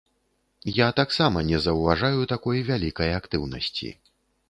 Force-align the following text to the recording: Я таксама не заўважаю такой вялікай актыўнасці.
Я 0.77 0.87
таксама 0.99 1.45
не 1.51 1.61
заўважаю 1.67 2.25
такой 2.35 2.67
вялікай 2.73 3.17
актыўнасці. 3.23 3.97